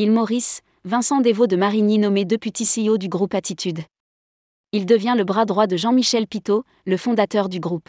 Il 0.00 0.12
Maurice, 0.12 0.60
Vincent 0.84 1.20
Desvaux 1.20 1.48
de 1.48 1.56
Marigny 1.56 1.98
nommé 1.98 2.24
deputy 2.24 2.64
CEO 2.64 2.98
du 2.98 3.08
groupe 3.08 3.34
Attitude. 3.34 3.80
Il 4.70 4.86
devient 4.86 5.14
le 5.18 5.24
bras 5.24 5.44
droit 5.44 5.66
de 5.66 5.76
Jean-Michel 5.76 6.28
Pitot, 6.28 6.62
le 6.86 6.96
fondateur 6.96 7.48
du 7.48 7.58
groupe. 7.58 7.88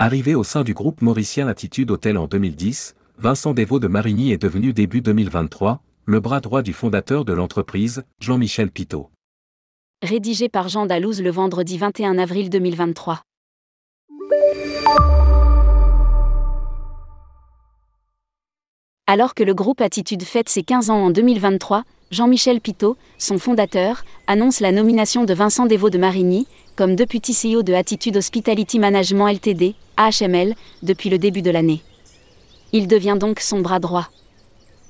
Arrivé 0.00 0.34
au 0.34 0.42
sein 0.42 0.64
du 0.64 0.74
groupe 0.74 1.02
mauricien 1.02 1.46
Attitude 1.46 1.92
Hôtel 1.92 2.18
en 2.18 2.26
2010, 2.26 2.96
Vincent 3.16 3.54
Desvaux 3.54 3.78
de 3.78 3.86
Marigny 3.86 4.32
est 4.32 4.42
devenu 4.42 4.72
début 4.72 5.02
2023 5.02 5.80
le 6.04 6.18
bras 6.18 6.40
droit 6.40 6.62
du 6.62 6.72
fondateur 6.72 7.24
de 7.24 7.32
l'entreprise, 7.32 8.02
Jean-Michel 8.18 8.72
Pitot. 8.72 9.12
Rédigé 10.02 10.48
par 10.48 10.68
Jean 10.68 10.84
Dalouse 10.84 11.22
le 11.22 11.30
vendredi 11.30 11.78
21 11.78 12.18
avril 12.18 12.50
2023. 12.50 13.22
Alors 19.06 19.34
que 19.34 19.42
le 19.42 19.52
groupe 19.52 19.82
Attitude 19.82 20.22
fête 20.22 20.48
ses 20.48 20.62
15 20.62 20.88
ans 20.88 21.04
en 21.04 21.10
2023, 21.10 21.84
Jean-Michel 22.10 22.62
Pitot, 22.62 22.96
son 23.18 23.38
fondateur, 23.38 24.02
annonce 24.26 24.60
la 24.60 24.72
nomination 24.72 25.24
de 25.24 25.34
Vincent 25.34 25.66
Desvaux 25.66 25.90
de 25.90 25.98
Marigny 25.98 26.46
comme 26.74 26.96
deputy 26.96 27.34
CEO 27.34 27.62
de 27.62 27.74
Attitude 27.74 28.16
Hospitality 28.16 28.78
Management 28.78 29.28
Ltd, 29.28 29.74
AHML, 29.98 30.54
depuis 30.82 31.10
le 31.10 31.18
début 31.18 31.42
de 31.42 31.50
l'année. 31.50 31.82
Il 32.72 32.88
devient 32.88 33.18
donc 33.20 33.40
son 33.40 33.60
bras 33.60 33.78
droit. 33.78 34.08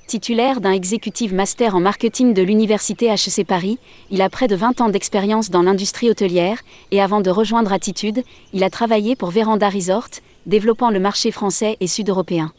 Titulaire 0.07 0.61
d'un 0.61 0.71
executive 0.71 1.33
master 1.33 1.75
en 1.75 1.81
marketing 1.81 2.33
de 2.33 2.41
l'université 2.41 3.07
HEC 3.07 3.45
Paris, 3.45 3.79
il 4.11 4.21
a 4.21 4.29
près 4.29 4.47
de 4.47 4.55
20 4.55 4.79
ans 4.79 4.89
d'expérience 4.89 5.49
dans 5.49 5.63
l'industrie 5.63 6.09
hôtelière 6.09 6.59
et 6.91 7.01
avant 7.01 7.19
de 7.19 7.31
rejoindre 7.31 7.73
Attitude, 7.73 8.23
il 8.53 8.63
a 8.63 8.69
travaillé 8.69 9.17
pour 9.17 9.31
Veranda 9.31 9.69
Resort, 9.69 10.07
développant 10.45 10.89
le 10.89 11.01
marché 11.01 11.31
français 11.31 11.75
et 11.81 11.87
sud-européen. 11.87 12.53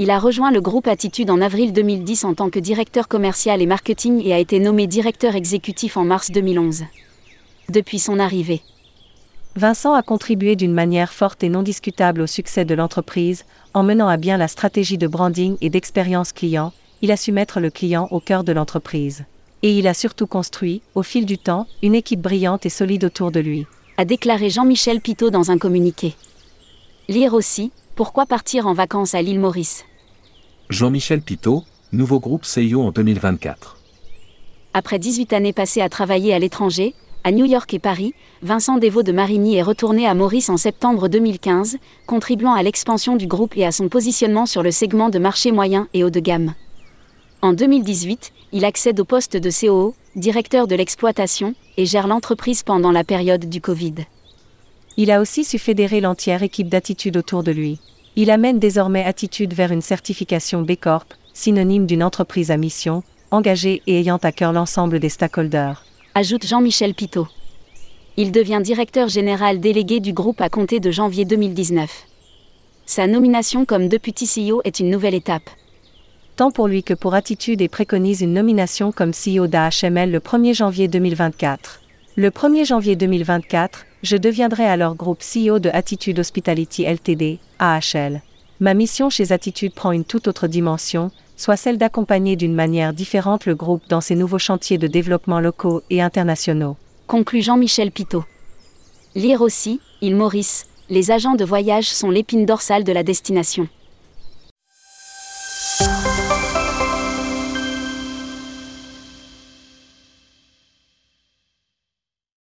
Il 0.00 0.10
a 0.10 0.18
rejoint 0.18 0.50
le 0.50 0.60
groupe 0.60 0.88
Attitude 0.88 1.30
en 1.30 1.40
avril 1.40 1.72
2010 1.72 2.24
en 2.24 2.34
tant 2.34 2.50
que 2.50 2.58
directeur 2.58 3.06
commercial 3.06 3.62
et 3.62 3.66
marketing 3.66 4.20
et 4.24 4.32
a 4.32 4.40
été 4.40 4.58
nommé 4.58 4.88
directeur 4.88 5.36
exécutif 5.36 5.96
en 5.96 6.02
mars 6.02 6.32
2011. 6.32 6.82
Depuis 7.68 8.00
son 8.00 8.18
arrivée, 8.18 8.60
Vincent 9.54 9.94
a 9.94 10.02
contribué 10.02 10.56
d'une 10.56 10.72
manière 10.72 11.12
forte 11.12 11.44
et 11.44 11.48
non 11.48 11.62
discutable 11.62 12.22
au 12.22 12.26
succès 12.26 12.64
de 12.64 12.74
l'entreprise, 12.74 13.44
en 13.72 13.84
menant 13.84 14.08
à 14.08 14.16
bien 14.16 14.36
la 14.36 14.48
stratégie 14.48 14.98
de 14.98 15.06
branding 15.06 15.56
et 15.60 15.70
d'expérience 15.70 16.32
client, 16.32 16.72
il 17.00 17.12
a 17.12 17.16
su 17.16 17.30
mettre 17.30 17.60
le 17.60 17.70
client 17.70 18.08
au 18.10 18.18
cœur 18.18 18.42
de 18.42 18.50
l'entreprise. 18.50 19.24
Et 19.62 19.78
il 19.78 19.86
a 19.86 19.94
surtout 19.94 20.26
construit, 20.26 20.82
au 20.96 21.04
fil 21.04 21.24
du 21.24 21.38
temps, 21.38 21.68
une 21.84 21.94
équipe 21.94 22.20
brillante 22.20 22.66
et 22.66 22.70
solide 22.70 23.04
autour 23.04 23.30
de 23.30 23.38
lui. 23.38 23.64
A 23.96 24.04
déclaré 24.04 24.50
Jean-Michel 24.50 25.00
Pitot 25.00 25.30
dans 25.30 25.52
un 25.52 25.58
communiqué. 25.58 26.16
Lire 27.06 27.34
aussi, 27.34 27.70
pourquoi 27.96 28.24
partir 28.24 28.66
en 28.66 28.72
vacances 28.72 29.14
à 29.14 29.20
l'île 29.20 29.38
Maurice 29.38 29.84
Jean-Michel 30.70 31.20
Pitot, 31.20 31.62
nouveau 31.92 32.18
groupe 32.18 32.46
CEO 32.46 32.80
en 32.80 32.92
2024. 32.92 33.76
Après 34.72 34.98
18 34.98 35.34
années 35.34 35.52
passées 35.52 35.82
à 35.82 35.90
travailler 35.90 36.32
à 36.32 36.38
l'étranger, 36.38 36.94
à 37.22 37.30
New 37.30 37.44
York 37.44 37.74
et 37.74 37.78
Paris, 37.78 38.14
Vincent 38.40 38.78
Desvaux 38.78 39.02
de 39.02 39.12
Marigny 39.12 39.56
est 39.56 39.62
retourné 39.62 40.06
à 40.06 40.14
Maurice 40.14 40.48
en 40.48 40.56
septembre 40.56 41.08
2015, 41.08 41.76
contribuant 42.06 42.54
à 42.54 42.62
l'expansion 42.62 43.16
du 43.16 43.26
groupe 43.26 43.54
et 43.58 43.66
à 43.66 43.72
son 43.72 43.90
positionnement 43.90 44.46
sur 44.46 44.62
le 44.62 44.70
segment 44.70 45.10
de 45.10 45.18
marché 45.18 45.52
moyen 45.52 45.88
et 45.92 46.04
haut 46.04 46.10
de 46.10 46.20
gamme. 46.20 46.54
En 47.42 47.52
2018, 47.52 48.32
il 48.52 48.64
accède 48.64 48.98
au 48.98 49.04
poste 49.04 49.36
de 49.36 49.50
COO, 49.50 49.94
directeur 50.16 50.66
de 50.66 50.74
l'exploitation, 50.74 51.54
et 51.76 51.84
gère 51.84 52.06
l'entreprise 52.06 52.62
pendant 52.62 52.92
la 52.92 53.04
période 53.04 53.46
du 53.46 53.60
Covid. 53.60 54.06
Il 54.96 55.10
a 55.10 55.20
aussi 55.20 55.42
su 55.42 55.58
fédérer 55.58 56.00
l'entière 56.00 56.44
équipe 56.44 56.68
d'attitude 56.68 57.16
autour 57.16 57.42
de 57.42 57.50
lui. 57.50 57.80
Il 58.14 58.30
amène 58.30 58.60
désormais 58.60 59.04
Attitude 59.04 59.52
vers 59.52 59.72
une 59.72 59.82
certification 59.82 60.62
B 60.62 60.76
Corp, 60.80 61.14
synonyme 61.32 61.86
d'une 61.86 62.04
entreprise 62.04 62.52
à 62.52 62.56
mission, 62.56 63.02
engagée 63.32 63.82
et 63.88 63.98
ayant 63.98 64.18
à 64.18 64.30
cœur 64.30 64.52
l'ensemble 64.52 65.00
des 65.00 65.08
stakeholders. 65.08 65.84
Ajoute 66.14 66.46
Jean-Michel 66.46 66.94
Pitot. 66.94 67.26
Il 68.16 68.30
devient 68.30 68.60
directeur 68.62 69.08
général 69.08 69.58
délégué 69.58 69.98
du 69.98 70.12
groupe 70.12 70.40
à 70.40 70.48
compter 70.48 70.78
de 70.78 70.92
janvier 70.92 71.24
2019. 71.24 71.90
Sa 72.86 73.08
nomination 73.08 73.64
comme 73.64 73.88
deputy 73.88 74.26
CEO 74.26 74.60
est 74.62 74.78
une 74.78 74.90
nouvelle 74.90 75.14
étape. 75.14 75.50
Tant 76.36 76.52
pour 76.52 76.68
lui 76.68 76.84
que 76.84 76.94
pour 76.94 77.14
Attitude 77.14 77.60
et 77.60 77.68
préconise 77.68 78.20
une 78.20 78.32
nomination 78.32 78.92
comme 78.92 79.10
CEO 79.10 79.48
d'AHML 79.48 80.12
le 80.12 80.20
1er 80.20 80.54
janvier 80.54 80.86
2024. 80.86 81.80
Le 82.16 82.30
1er 82.30 82.64
janvier 82.64 82.94
2024, 82.94 83.86
je 84.04 84.16
deviendrai 84.16 84.64
alors 84.64 84.94
groupe 84.94 85.18
CEO 85.20 85.58
de 85.58 85.68
Attitude 85.72 86.20
Hospitality 86.20 86.84
Ltd, 86.84 87.40
AHL. 87.58 88.22
Ma 88.60 88.72
mission 88.72 89.10
chez 89.10 89.32
Attitude 89.32 89.74
prend 89.74 89.90
une 89.90 90.04
toute 90.04 90.28
autre 90.28 90.46
dimension, 90.46 91.10
soit 91.36 91.56
celle 91.56 91.76
d'accompagner 91.76 92.36
d'une 92.36 92.54
manière 92.54 92.92
différente 92.92 93.46
le 93.46 93.56
groupe 93.56 93.82
dans 93.88 94.00
ses 94.00 94.14
nouveaux 94.14 94.38
chantiers 94.38 94.78
de 94.78 94.86
développement 94.86 95.40
locaux 95.40 95.82
et 95.90 96.00
internationaux. 96.00 96.76
Conclut 97.08 97.42
Jean-Michel 97.42 97.90
Pitot. 97.90 98.24
Lire 99.16 99.40
aussi, 99.40 99.80
il 100.00 100.14
Maurice, 100.14 100.66
les 100.90 101.10
agents 101.10 101.34
de 101.34 101.44
voyage 101.44 101.88
sont 101.88 102.10
l'épine 102.10 102.46
dorsale 102.46 102.84
de 102.84 102.92
la 102.92 103.02
destination. 103.02 103.66